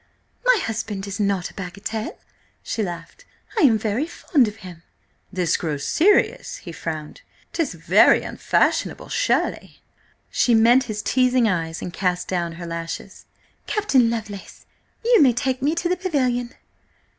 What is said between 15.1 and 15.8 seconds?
may take me